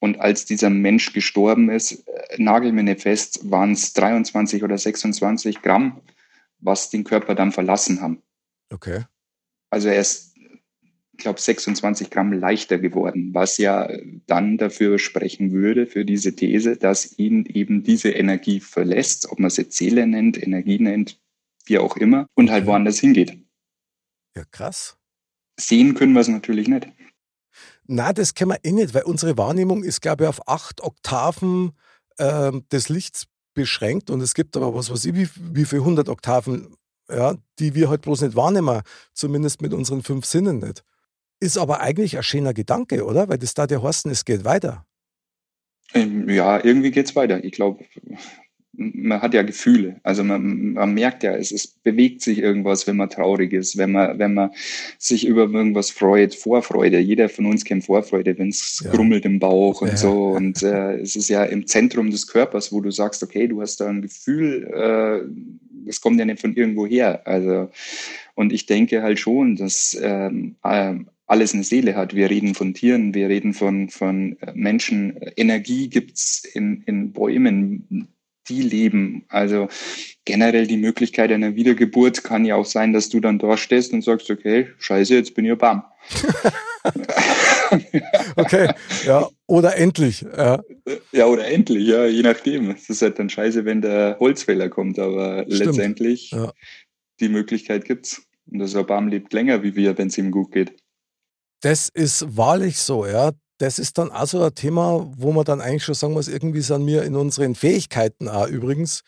Und 0.00 0.20
als 0.20 0.46
dieser 0.46 0.70
Mensch 0.70 1.12
gestorben 1.12 1.68
ist, 1.68 2.08
äh, 2.08 2.36
nagel 2.38 2.72
mir 2.72 2.84
nicht 2.84 3.02
fest, 3.02 3.50
waren 3.50 3.72
es 3.72 3.92
23 3.92 4.64
oder 4.64 4.78
26 4.78 5.60
Gramm, 5.60 6.00
was 6.58 6.88
den 6.88 7.04
Körper 7.04 7.34
dann 7.34 7.52
verlassen 7.52 8.00
haben. 8.00 8.22
Okay. 8.72 9.04
Also 9.70 9.88
er 9.88 10.00
ist 10.00 10.27
ich 11.18 11.24
glaube, 11.24 11.40
26 11.40 12.10
Gramm 12.10 12.32
leichter 12.32 12.78
geworden, 12.78 13.30
was 13.34 13.58
ja 13.58 13.90
dann 14.28 14.56
dafür 14.56 15.00
sprechen 15.00 15.50
würde, 15.50 15.86
für 15.86 16.04
diese 16.04 16.36
These, 16.36 16.76
dass 16.76 17.18
ihn 17.18 17.44
eben 17.44 17.82
diese 17.82 18.10
Energie 18.10 18.60
verlässt, 18.60 19.28
ob 19.28 19.40
man 19.40 19.48
es 19.48 19.56
jetzt 19.56 19.76
Seele 19.76 20.06
nennt, 20.06 20.40
Energie 20.40 20.78
nennt, 20.78 21.20
wie 21.66 21.78
auch 21.78 21.96
immer, 21.96 22.28
und 22.34 22.52
halt 22.52 22.66
woanders 22.66 23.00
hingeht. 23.00 23.36
Ja, 24.36 24.44
krass. 24.52 24.96
Sehen 25.58 25.94
können 25.94 26.12
wir 26.12 26.20
es 26.20 26.28
natürlich 26.28 26.68
nicht. 26.68 26.86
Na, 27.88 28.12
das 28.12 28.34
können 28.34 28.52
wir 28.52 28.60
eh 28.62 28.70
nicht, 28.70 28.94
weil 28.94 29.02
unsere 29.02 29.36
Wahrnehmung 29.36 29.82
ist, 29.82 30.00
glaube 30.00 30.22
ich, 30.22 30.28
auf 30.28 30.46
acht 30.46 30.80
Oktaven 30.82 31.72
äh, 32.18 32.52
des 32.70 32.90
Lichts 32.90 33.26
beschränkt 33.54 34.08
und 34.08 34.20
es 34.20 34.34
gibt 34.34 34.56
aber 34.56 34.72
was 34.72 34.88
weiß 34.88 35.04
ich, 35.06 35.14
wie, 35.16 35.28
wie 35.52 35.64
viele 35.64 35.82
hundert 35.82 36.08
Oktaven, 36.08 36.76
ja, 37.10 37.34
die 37.58 37.74
wir 37.74 37.90
halt 37.90 38.02
bloß 38.02 38.20
nicht 38.20 38.36
wahrnehmen, 38.36 38.82
zumindest 39.14 39.62
mit 39.62 39.74
unseren 39.74 40.04
fünf 40.04 40.24
Sinnen 40.24 40.60
nicht. 40.60 40.84
Ist 41.40 41.58
aber 41.58 41.80
eigentlich 41.80 42.16
ein 42.16 42.22
schöner 42.22 42.54
Gedanke, 42.54 43.04
oder? 43.04 43.28
Weil 43.28 43.38
das 43.38 43.54
da 43.54 43.66
der 43.66 43.82
Horsten, 43.82 44.10
es 44.10 44.24
geht 44.24 44.44
weiter. 44.44 44.84
Ähm, 45.94 46.28
ja, 46.28 46.62
irgendwie 46.62 46.90
geht 46.90 47.06
es 47.06 47.16
weiter. 47.16 47.42
Ich 47.44 47.52
glaube, 47.52 47.84
man 48.78 49.20
hat 49.20 49.34
ja 49.34 49.42
Gefühle. 49.42 50.00
Also 50.04 50.22
man, 50.22 50.74
man 50.74 50.94
merkt 50.94 51.24
ja, 51.24 51.34
es, 51.34 51.50
es, 51.50 51.66
bewegt 51.66 52.22
sich 52.22 52.38
irgendwas, 52.38 52.86
wenn 52.86 52.96
man 52.96 53.10
traurig 53.10 53.52
ist, 53.52 53.76
wenn 53.76 53.92
man, 53.92 54.18
wenn 54.18 54.34
man 54.34 54.50
sich 54.98 55.26
über 55.26 55.42
irgendwas 55.50 55.90
freut, 55.90 56.34
Vorfreude. 56.34 56.98
Jeder 56.98 57.28
von 57.28 57.46
uns 57.46 57.64
kennt 57.64 57.84
Vorfreude, 57.84 58.38
wenn 58.38 58.48
es 58.48 58.82
ja. 58.84 58.90
grummelt 58.92 59.24
im 59.24 59.40
Bauch 59.40 59.82
und 59.82 59.88
ja. 59.88 59.96
so. 59.96 60.28
Und 60.28 60.62
äh, 60.62 60.98
es 60.98 61.16
ist 61.16 61.28
ja 61.28 61.44
im 61.44 61.66
Zentrum 61.66 62.10
des 62.10 62.28
Körpers, 62.28 62.72
wo 62.72 62.80
du 62.80 62.90
sagst, 62.90 63.22
okay, 63.22 63.48
du 63.48 63.60
hast 63.60 63.80
da 63.80 63.88
ein 63.88 64.02
Gefühl, 64.02 64.64
äh, 64.72 65.28
das 65.86 66.00
kommt 66.00 66.18
ja 66.18 66.24
nicht 66.24 66.40
von 66.40 66.54
irgendwo 66.54 66.86
her. 66.86 67.26
Also, 67.26 67.70
und 68.34 68.52
ich 68.52 68.66
denke 68.66 69.02
halt 69.02 69.18
schon, 69.18 69.56
dass 69.56 69.98
ähm, 70.00 70.56
ähm 70.64 71.08
alles 71.28 71.54
eine 71.54 71.62
Seele 71.62 71.94
hat. 71.94 72.14
Wir 72.14 72.30
reden 72.30 72.54
von 72.54 72.74
Tieren, 72.74 73.14
wir 73.14 73.28
reden 73.28 73.54
von, 73.54 73.90
von 73.90 74.36
Menschen. 74.54 75.20
Energie 75.36 75.88
gibt's 75.88 76.44
in, 76.44 76.82
in 76.86 77.12
Bäumen, 77.12 78.08
die 78.48 78.62
leben. 78.62 79.24
Also 79.28 79.68
generell 80.24 80.66
die 80.66 80.78
Möglichkeit 80.78 81.30
einer 81.30 81.54
Wiedergeburt 81.54 82.24
kann 82.24 82.46
ja 82.46 82.56
auch 82.56 82.64
sein, 82.64 82.94
dass 82.94 83.10
du 83.10 83.20
dann 83.20 83.38
da 83.38 83.58
stehst 83.58 83.92
und 83.92 84.02
sagst, 84.02 84.30
okay, 84.30 84.68
scheiße, 84.78 85.14
jetzt 85.14 85.34
bin 85.34 85.44
ich 85.44 85.58
bam. 85.58 85.84
okay, 88.36 88.70
ja, 89.04 89.28
oder 89.46 89.76
endlich. 89.76 90.24
Ja. 90.34 90.62
ja, 91.12 91.26
oder 91.26 91.46
endlich, 91.46 91.86
ja, 91.86 92.06
je 92.06 92.22
nachdem. 92.22 92.70
Es 92.70 92.88
ist 92.88 93.02
halt 93.02 93.18
dann 93.18 93.28
scheiße, 93.28 93.66
wenn 93.66 93.82
der 93.82 94.16
Holzfäller 94.18 94.70
kommt, 94.70 94.98
aber 94.98 95.42
Stimmt. 95.42 95.58
letztendlich 95.58 96.30
ja. 96.30 96.52
die 97.20 97.28
Möglichkeit 97.28 97.84
gibt's. 97.84 98.22
Und 98.50 98.60
das 98.60 98.72
Bam 98.86 99.08
lebt 99.08 99.34
länger 99.34 99.62
wie 99.62 99.76
wir, 99.76 99.98
wenn 99.98 100.08
es 100.08 100.16
ihm 100.16 100.30
gut 100.30 100.52
geht. 100.52 100.72
Das 101.60 101.88
ist 101.88 102.36
wahrlich 102.36 102.78
so, 102.78 103.06
ja. 103.06 103.32
Das 103.58 103.80
ist 103.80 103.98
dann 103.98 104.12
auch 104.12 104.26
so 104.26 104.42
ein 104.42 104.54
Thema, 104.54 105.10
wo 105.16 105.32
man 105.32 105.44
dann 105.44 105.60
eigentlich 105.60 105.84
schon 105.84 105.94
sagen 105.94 106.12
muss, 106.12 106.28
irgendwie 106.28 106.60
sind 106.60 106.86
wir 106.86 107.02
in 107.02 107.16
unseren 107.16 107.56
Fähigkeiten 107.56 108.28
auch 108.28 108.46
übrigens 108.46 109.02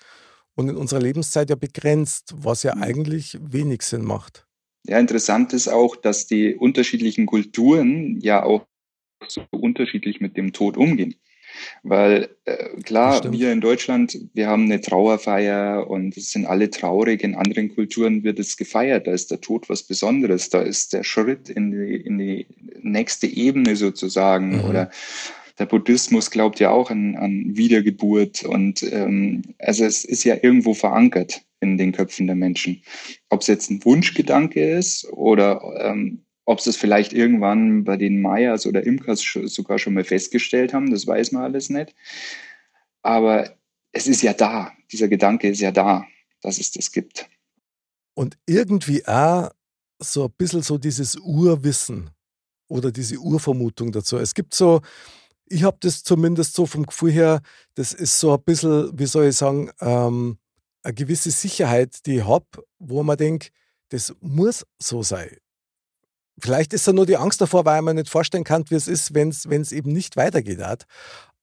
und 0.57 0.69
in 0.69 0.77
unserer 0.77 1.01
Lebenszeit 1.01 1.51
ja 1.51 1.57
begrenzt, 1.57 2.35
was 2.37 2.65
ja 2.65 2.75
mhm. 2.75 2.83
eigentlich 2.83 3.39
wenig 3.41 3.83
Sinn 3.83 4.05
macht. 4.05 4.47
Ja, 4.87 4.99
interessant 4.99 5.53
ist 5.53 5.69
auch, 5.69 5.95
dass 5.95 6.27
die 6.27 6.57
unterschiedlichen 6.57 7.27
Kulturen 7.27 8.19
ja 8.21 8.43
auch 8.43 8.67
so 9.29 9.43
unterschiedlich 9.51 10.21
mit 10.21 10.37
dem 10.37 10.53
Tod 10.53 10.77
umgehen. 10.77 11.15
Weil 11.83 12.29
äh, 12.45 12.81
klar, 12.83 13.33
wir 13.33 13.53
in 13.53 13.61
Deutschland, 13.61 14.19
wir 14.35 14.49
haben 14.49 14.65
eine 14.65 14.81
Trauerfeier 14.81 15.89
und 15.89 16.17
es 16.17 16.33
sind 16.33 16.47
alle 16.47 16.71
traurig. 16.71 17.23
In 17.23 17.35
anderen 17.35 17.75
Kulturen 17.75 18.23
wird 18.23 18.39
es 18.39 18.57
gefeiert. 18.57 19.07
Da 19.07 19.13
ist 19.13 19.31
der 19.31 19.41
Tod 19.41 19.69
was 19.69 19.83
Besonderes. 19.83 20.51
Da 20.51 20.61
ist 20.61 20.93
der 20.93 21.05
Schritt 21.05 21.49
in 21.49 21.71
die, 21.71 21.97
in 21.97 22.19
die 22.19 22.47
nächste 22.83 23.27
Ebene 23.27 23.77
sozusagen. 23.77 24.59
Mhm. 24.59 24.65
Oder 24.65 24.91
der 25.59 25.67
Buddhismus 25.67 26.31
glaubt 26.31 26.59
ja 26.61 26.71
auch 26.71 26.91
an, 26.91 27.17
an 27.17 27.57
Wiedergeburt. 27.57 28.43
Und 28.45 28.83
ähm, 28.83 29.43
also 29.59 29.85
es 29.85 30.05
ist 30.05 30.25
ja 30.25 30.37
irgendwo 30.41 30.75
verankert 30.75 31.43
in 31.61 31.77
den 31.77 31.93
Köpfen 31.93 32.27
der 32.27 32.37
Menschen. 32.37 32.83
Ob 33.29 33.43
es 33.43 33.47
jetzt 33.47 33.71
ein 33.71 33.85
Wunschgedanke 33.85 34.77
ist 34.77 35.07
oder 35.13 35.63
ähm, 35.79 36.23
ob 36.51 36.61
sie 36.61 36.71
es 36.71 36.77
vielleicht 36.77 37.13
irgendwann 37.13 37.85
bei 37.85 37.97
den 37.97 38.21
Mayas 38.21 38.67
oder 38.67 38.85
Imkers 38.85 39.23
sogar 39.45 39.79
schon 39.79 39.95
mal 39.95 40.03
festgestellt 40.03 40.75
haben, 40.75 40.91
das 40.91 41.07
weiß 41.07 41.31
man 41.31 41.45
alles 41.45 41.71
nicht. 41.71 41.95
Aber 43.03 43.55
es 43.93 44.09
ist 44.09 44.23
ja 44.23 44.33
da, 44.33 44.73
dieser 44.91 45.07
Gedanke 45.07 45.49
ist 45.49 45.61
ja 45.61 45.71
da, 45.71 46.05
dass 46.43 46.59
es 46.59 46.73
das 46.73 46.91
gibt. 46.91 47.31
Und 48.15 48.37
irgendwie 48.47 49.07
auch 49.07 49.51
so 50.01 50.25
ein 50.25 50.33
bisschen 50.37 50.63
so 50.63 50.77
dieses 50.77 51.15
Urwissen 51.15 52.11
oder 52.67 52.91
diese 52.91 53.19
Urvermutung 53.19 53.93
dazu. 53.93 54.19
Es 54.19 54.35
gibt 54.35 54.53
so, 54.53 54.81
ich 55.47 55.63
habe 55.63 55.77
das 55.79 56.03
zumindest 56.03 56.55
so 56.55 56.67
vom 56.67 56.85
Gefühl 56.85 57.13
her, 57.13 57.43
das 57.77 57.93
ist 57.93 58.19
so 58.19 58.35
ein 58.35 58.43
bisschen, 58.43 58.91
wie 58.99 59.07
soll 59.07 59.27
ich 59.27 59.37
sagen, 59.37 59.71
ähm, 59.81 60.37
eine 60.83 60.95
gewisse 60.95 61.31
Sicherheit, 61.31 62.05
die 62.07 62.17
ich 62.17 62.27
habe, 62.27 62.47
wo 62.81 63.05
man 63.05 63.17
denkt, 63.17 63.53
das 63.91 64.13
muss 64.21 64.67
so 64.81 65.05
sein. 65.05 65.37
Vielleicht 66.41 66.73
ist 66.73 66.87
da 66.87 66.93
nur 66.93 67.07
die 67.07 67.17
Angst 67.17 67.41
davor, 67.41 67.65
weil 67.65 67.83
man 67.83 67.97
nicht 67.97 68.09
vorstellen 68.09 68.45
kann, 68.45 68.65
wie 68.69 68.75
es 68.75 68.89
ist, 68.89 69.15
wenn 69.15 69.29
es 69.31 69.73
eben 69.73 69.93
nicht 69.93 70.17
weitergeht. 70.17 70.61
Hat. 70.61 70.85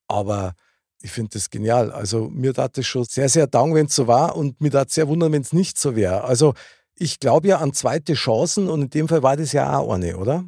Aber 0.07 0.53
ich 1.01 1.11
finde 1.11 1.31
das 1.33 1.49
genial. 1.49 1.91
Also 1.91 2.29
mir 2.29 2.53
tat 2.53 2.77
es 2.77 2.87
schon 2.87 3.05
sehr, 3.05 3.29
sehr 3.29 3.47
down, 3.47 3.73
wenn 3.75 3.85
es 3.87 3.95
so 3.95 4.07
war 4.07 4.35
und 4.35 4.59
mir 4.61 4.71
tat 4.71 4.89
sehr 4.89 5.07
wundern, 5.07 5.31
wenn 5.31 5.41
es 5.41 5.53
nicht 5.53 5.77
so 5.77 5.95
wäre. 5.95 6.23
Also 6.23 6.53
ich 6.95 7.19
glaube 7.19 7.47
ja 7.47 7.57
an 7.57 7.73
zweite 7.73 8.13
Chancen 8.13 8.69
und 8.69 8.81
in 8.81 8.89
dem 8.89 9.07
Fall 9.07 9.23
war 9.23 9.37
das 9.37 9.51
ja 9.51 9.77
auch 9.77 9.93
eine, 9.93 10.17
oder? 10.17 10.45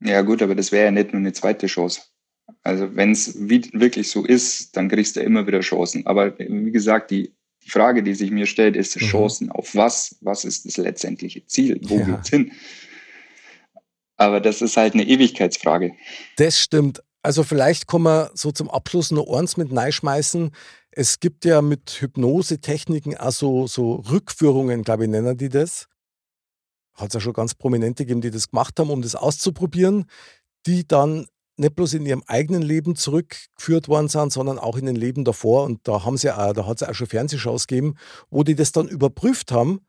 Ja 0.00 0.22
gut, 0.22 0.42
aber 0.42 0.54
das 0.54 0.70
wäre 0.70 0.86
ja 0.86 0.90
nicht 0.90 1.12
nur 1.12 1.20
eine 1.20 1.32
zweite 1.32 1.66
Chance. 1.66 2.02
Also 2.62 2.94
wenn 2.94 3.12
es 3.12 3.36
wirklich 3.48 4.10
so 4.10 4.24
ist, 4.24 4.76
dann 4.76 4.88
kriegst 4.88 5.16
du 5.16 5.20
immer 5.20 5.46
wieder 5.46 5.60
Chancen. 5.60 6.06
Aber 6.06 6.38
wie 6.38 6.70
gesagt, 6.70 7.10
die, 7.10 7.32
die 7.64 7.70
Frage, 7.70 8.02
die 8.02 8.14
sich 8.14 8.30
mir 8.30 8.46
stellt, 8.46 8.76
ist 8.76 9.00
mhm. 9.00 9.06
Chancen 9.06 9.50
auf 9.50 9.74
was? 9.74 10.16
Was 10.20 10.44
ist 10.44 10.66
das 10.66 10.76
letztendliche 10.76 11.46
Ziel? 11.46 11.80
Wo 11.84 11.98
ja. 11.98 12.04
geht's 12.04 12.28
hin? 12.28 12.52
Aber 14.16 14.40
das 14.40 14.62
ist 14.62 14.76
halt 14.76 14.94
eine 14.94 15.04
Ewigkeitsfrage. 15.04 15.92
Das 16.36 16.58
stimmt. 16.58 17.02
Also 17.22 17.42
vielleicht 17.42 17.88
kann 17.88 18.02
man 18.02 18.28
so 18.34 18.52
zum 18.52 18.70
Abschluss 18.70 19.10
noch 19.10 19.26
eins 19.34 19.56
mit 19.56 19.70
schmeißen. 19.92 20.50
Es 20.90 21.20
gibt 21.20 21.44
ja 21.44 21.62
mit 21.62 21.90
Hypnosetechniken 22.00 23.16
also 23.16 23.66
so 23.66 23.94
Rückführungen, 23.94 24.82
glaube 24.82 25.04
ich, 25.04 25.10
nennen 25.10 25.36
die 25.36 25.48
das. 25.48 25.88
Hat 26.94 27.08
es 27.08 27.14
ja 27.14 27.20
schon 27.20 27.32
ganz 27.32 27.54
Prominente 27.54 28.04
gegeben, 28.04 28.20
die 28.20 28.30
das 28.30 28.50
gemacht 28.50 28.78
haben, 28.78 28.90
um 28.90 29.02
das 29.02 29.16
auszuprobieren, 29.16 30.04
die 30.66 30.86
dann 30.86 31.26
nicht 31.56 31.74
bloß 31.74 31.94
in 31.94 32.06
ihrem 32.06 32.22
eigenen 32.26 32.62
Leben 32.62 32.96
zurückgeführt 32.96 33.88
worden 33.88 34.08
sind, 34.08 34.32
sondern 34.32 34.58
auch 34.58 34.76
in 34.76 34.86
den 34.86 34.96
Leben 34.96 35.24
davor. 35.24 35.64
Und 35.64 35.86
da 35.88 36.04
haben 36.04 36.16
sie 36.16 36.30
auch, 36.30 36.52
da 36.52 36.66
hat 36.66 36.82
es 36.82 36.88
auch 36.88 36.94
schon 36.94 37.06
Fernsehshows 37.06 37.66
gegeben, 37.66 37.94
wo 38.30 38.42
die 38.42 38.54
das 38.54 38.72
dann 38.72 38.88
überprüft 38.88 39.50
haben 39.50 39.80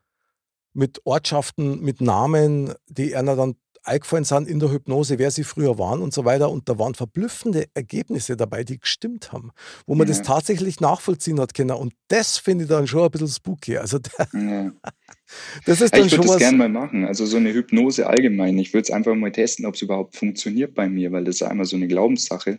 mit 0.72 1.00
Ortschaften, 1.04 1.80
mit 1.80 2.00
Namen, 2.00 2.74
die 2.88 3.16
einer 3.16 3.36
dann 3.36 3.56
eingefallen 3.86 4.24
sind 4.24 4.48
in 4.48 4.58
der 4.58 4.70
Hypnose, 4.70 5.18
wer 5.18 5.30
sie 5.30 5.44
früher 5.44 5.78
waren 5.78 6.02
und 6.02 6.12
so 6.12 6.24
weiter. 6.24 6.50
Und 6.50 6.68
da 6.68 6.78
waren 6.78 6.94
verblüffende 6.94 7.66
Ergebnisse 7.74 8.36
dabei, 8.36 8.64
die 8.64 8.78
gestimmt 8.78 9.32
haben, 9.32 9.52
wo 9.86 9.94
man 9.94 10.06
ja. 10.06 10.14
das 10.14 10.22
tatsächlich 10.22 10.80
nachvollziehen 10.80 11.40
hat 11.40 11.54
können. 11.54 11.76
Und 11.76 11.94
das 12.08 12.38
finde 12.38 12.64
ich 12.64 12.70
dann 12.70 12.86
schon 12.86 13.04
ein 13.04 13.10
bisschen 13.10 13.28
spooky. 13.28 13.78
Also 13.78 13.98
ja. 14.32 14.72
das 15.66 15.80
ist 15.80 15.94
dann 15.94 16.06
ich 16.06 16.12
würde 16.12 16.28
das 16.28 16.38
gerne 16.38 16.58
mal 16.58 16.68
machen. 16.68 17.04
Also 17.04 17.26
so 17.26 17.36
eine 17.36 17.52
Hypnose 17.52 18.06
allgemein. 18.06 18.58
Ich 18.58 18.72
würde 18.72 18.82
es 18.82 18.90
einfach 18.90 19.14
mal 19.14 19.32
testen, 19.32 19.66
ob 19.66 19.74
es 19.74 19.82
überhaupt 19.82 20.16
funktioniert 20.16 20.74
bei 20.74 20.88
mir, 20.88 21.12
weil 21.12 21.24
das 21.24 21.36
ist 21.36 21.42
einmal 21.42 21.66
so 21.66 21.76
eine 21.76 21.88
Glaubenssache. 21.88 22.58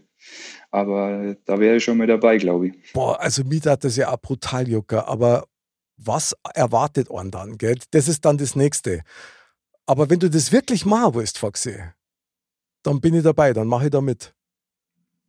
Aber 0.71 1.35
da 1.45 1.59
wäre 1.59 1.77
ich 1.77 1.83
schon 1.83 1.97
mal 1.97 2.07
dabei, 2.07 2.37
glaube 2.37 2.67
ich. 2.67 2.93
Boah, 2.93 3.19
also 3.19 3.43
mir 3.43 3.61
hat 3.65 3.83
das 3.83 3.95
ja 3.95 4.11
auch 4.11 4.21
brutal 4.21 4.67
jucker. 4.67 5.07
Aber 5.07 5.45
was 5.97 6.35
erwartet 6.53 7.09
einen 7.11 7.31
dann? 7.31 7.57
Gell? 7.57 7.77
Das 7.91 8.07
ist 8.07 8.25
dann 8.25 8.37
das 8.37 8.55
Nächste. 8.55 9.01
Aber 9.87 10.09
wenn 10.09 10.19
du 10.19 10.29
das 10.29 10.51
wirklich 10.51 10.85
machen 10.85 11.15
willst, 11.15 11.39
Foxy, 11.39 11.77
dann 12.83 13.01
bin 13.01 13.15
ich 13.15 13.23
dabei, 13.23 13.53
dann 13.53 13.67
mache 13.67 13.85
ich 13.85 13.91
da 13.91 14.01
mit. 14.01 14.35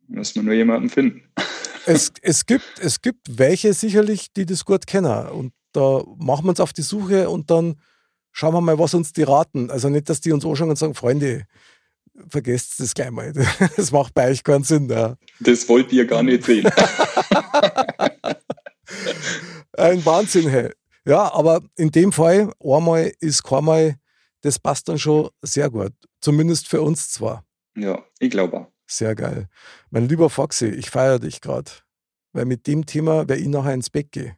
Muss 0.07 0.35
man 0.35 0.45
nur 0.45 0.53
jemanden 0.53 0.89
finden. 0.89 1.23
Es, 1.85 2.11
es, 2.21 2.45
gibt, 2.45 2.77
es 2.81 3.01
gibt 3.01 3.39
welche 3.39 3.73
sicherlich, 3.73 4.31
die 4.33 4.45
das 4.45 4.63
gut 4.63 4.85
kennen. 4.85 5.27
Und 5.29 5.53
da 5.71 6.03
machen 6.17 6.45
wir 6.45 6.49
uns 6.49 6.59
auf 6.59 6.71
die 6.71 6.83
Suche 6.83 7.29
und 7.31 7.49
dann 7.49 7.79
schauen 8.31 8.53
wir 8.53 8.61
mal, 8.61 8.77
was 8.77 8.93
uns 8.93 9.11
die 9.11 9.23
raten. 9.23 9.71
Also 9.71 9.89
nicht, 9.89 10.07
dass 10.07 10.21
die 10.21 10.31
uns 10.31 10.45
anschauen 10.45 10.69
und 10.69 10.77
sagen, 10.77 10.93
Freunde, 10.93 11.47
vergesst 12.27 12.79
das 12.79 12.93
gleich 12.93 13.09
mal. 13.09 13.33
Das 13.75 13.91
macht 13.91 14.13
bei 14.13 14.29
euch 14.29 14.43
keinen 14.43 14.63
Sinn. 14.63 14.87
Ja. 14.87 15.15
Das 15.39 15.67
wollt 15.67 15.91
ihr 15.91 16.05
gar 16.05 16.21
nicht 16.21 16.43
sehen. 16.43 16.69
Ein 19.77 20.05
Wahnsinn, 20.05 20.47
hey. 20.49 20.71
Ja, 21.05 21.33
aber 21.33 21.61
in 21.75 21.89
dem 21.89 22.11
Fall, 22.11 22.51
einmal 22.59 23.11
ist 23.19 23.43
keinmal, 23.43 23.95
das 24.41 24.59
passt 24.59 24.89
dann 24.89 24.99
schon 24.99 25.29
sehr 25.41 25.69
gut. 25.69 25.93
Zumindest 26.21 26.67
für 26.67 26.81
uns 26.81 27.09
zwar. 27.09 27.45
Ja, 27.75 28.03
ich 28.19 28.29
glaube 28.29 28.61
auch. 28.61 28.67
Sehr 28.87 29.15
geil. 29.15 29.47
Mein 29.91 30.07
lieber 30.07 30.29
Foxy, 30.29 30.67
ich 30.67 30.89
feiere 30.89 31.19
dich 31.19 31.41
gerade. 31.41 31.71
Weil 32.33 32.45
mit 32.45 32.67
dem 32.67 32.85
Thema 32.85 33.27
werde 33.27 33.37
ich 33.37 33.47
nachher 33.47 33.73
ins 33.73 33.89
Bett 33.89 34.11
gehen. 34.11 34.35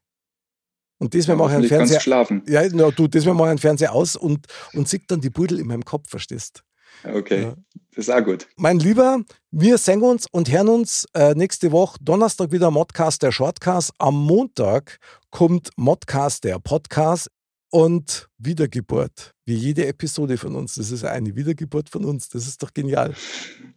Und 1.00 1.16
das 1.16 1.26
ja, 1.26 1.36
mache 1.36 1.60
ich 1.62 1.68
Fernseher. 1.68 2.00
schlafen. 2.00 2.44
Ja, 2.48 2.62
na, 2.72 2.92
du, 2.92 3.08
das 3.08 3.26
mache 3.26 3.38
ich 3.38 3.50
einen 3.50 3.58
Fernseher 3.58 3.94
aus 3.94 4.16
und, 4.16 4.46
und 4.74 4.88
sieht 4.88 5.10
dann 5.10 5.20
die 5.20 5.32
Pudel 5.32 5.60
in 5.60 5.68
meinem 5.68 5.84
Kopf, 5.84 6.10
verstehst 6.10 6.64
Okay, 7.04 7.42
ja. 7.42 7.56
das 7.96 8.08
ist 8.08 8.10
auch 8.12 8.24
gut. 8.24 8.48
Mein 8.58 8.78
Lieber, 8.78 9.22
wir 9.50 9.78
sehen 9.78 10.04
uns 10.04 10.28
und 10.32 10.52
hören 10.52 10.70
uns 10.70 11.08
äh, 11.14 11.34
nächste 11.34 11.72
Woche 11.72 11.98
Donnerstag 12.02 12.52
wieder 12.52 12.70
Modcast, 12.70 13.24
der 13.24 13.32
Shortcast. 13.32 13.92
Am 13.98 14.16
Montag 14.16 15.00
kommt 15.32 15.70
Modcast, 15.78 16.44
der 16.44 16.60
Podcast 16.60 17.30
und 17.72 18.28
Wiedergeburt. 18.38 19.34
Wie 19.46 19.56
jede 19.56 19.88
Episode 19.88 20.38
von 20.38 20.56
uns. 20.56 20.76
Das 20.76 20.92
ist 20.92 21.04
eine 21.04 21.36
Wiedergeburt 21.36 21.90
von 21.90 22.06
uns. 22.06 22.30
Das 22.30 22.48
ist 22.48 22.62
doch 22.62 22.74
genial. 22.74 23.14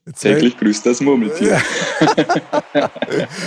Jetzt 0.05 0.21
Täglich 0.21 0.59
grüßt 0.59 0.85
das 0.85 1.01
Murmeltier. 1.01 1.61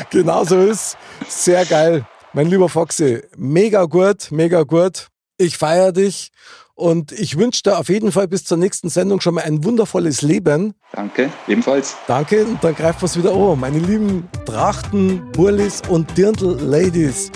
Genau 0.10 0.44
so 0.46 0.60
ist. 0.62 0.98
Sehr 1.28 1.66
geil. 1.66 2.06
Mein 2.34 2.48
lieber 2.48 2.70
Foxy, 2.70 3.22
mega 3.36 3.86
gut, 3.86 4.32
mega 4.32 4.64
gut. 4.64 5.08
Ich 5.38 5.58
feiere 5.58 5.92
dich 5.92 6.32
und 6.76 7.12
ich 7.12 7.38
wünsche 7.38 7.64
dir 7.64 7.78
auf 7.78 7.90
jeden 7.90 8.12
Fall 8.12 8.28
bis 8.28 8.44
zur 8.44 8.58
nächsten 8.58 8.90
Sendung 8.90 9.22
schon 9.22 9.36
mal 9.36 9.44
ein 9.44 9.64
wundervolles 9.64 10.22
Leben. 10.22 10.74
Danke, 10.94 11.32
ebenfalls. 11.48 11.96
Danke 12.08 12.46
und 12.46 12.64
dann 12.64 12.76
greifen 12.76 13.02
wir 13.02 13.06
es 13.06 13.18
wieder 13.18 13.34
an. 13.34 13.60
Meine 13.60 13.80
lieben 13.80 14.28
Trachten, 14.46 15.32
Burlis 15.32 15.82
und 15.90 16.18
Dirndl-Ladies, 16.18 17.32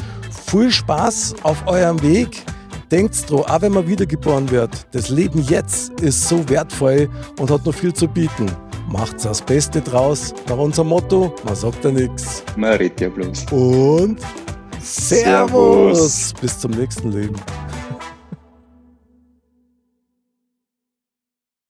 viel 0.47 0.71
Spaß 0.71 1.35
auf 1.43 1.67
eurem 1.67 2.01
Weg. 2.01 2.43
Denkt 2.91 3.29
dran, 3.29 3.45
auch 3.45 3.61
wenn 3.61 3.71
man 3.71 3.87
wiedergeboren 3.87 4.51
wird, 4.51 4.85
das 4.91 5.07
Leben 5.07 5.41
jetzt 5.43 6.01
ist 6.01 6.27
so 6.27 6.47
wertvoll 6.49 7.09
und 7.39 7.49
hat 7.49 7.65
noch 7.65 7.73
viel 7.73 7.93
zu 7.93 8.05
bieten. 8.05 8.51
Macht's 8.89 9.23
das 9.23 9.41
Beste 9.41 9.79
draus. 9.79 10.33
Nach 10.49 10.57
unserem 10.57 10.89
Motto, 10.89 11.33
man 11.45 11.55
sagt 11.55 11.85
ja 11.85 11.91
nichts. 11.91 12.43
Man 12.57 12.73
redet 12.73 12.99
ja 12.99 13.07
bloß. 13.07 13.45
Und 13.51 14.19
Servus. 14.81 16.33
Servus. 16.33 16.33
Bis 16.41 16.59
zum 16.59 16.71
nächsten 16.71 17.13
Leben. 17.13 17.35